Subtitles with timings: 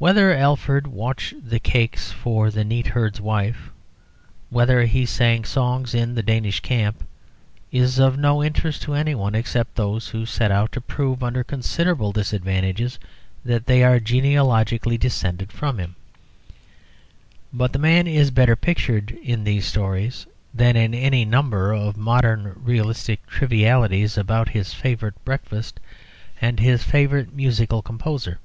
[0.00, 3.72] Whether Alfred watched the cakes for the neat herd's wife,
[4.48, 7.02] whether he sang songs in the Danish camp,
[7.72, 12.12] is of no interest to anyone except those who set out to prove under considerable
[12.12, 13.00] disadvantages
[13.44, 15.96] that they are genealogically descended from him.
[17.52, 22.52] But the man is better pictured in these stories than in any number of modern
[22.58, 25.80] realistic trivialities about his favourite breakfast
[26.40, 28.38] and his favourite musical composer.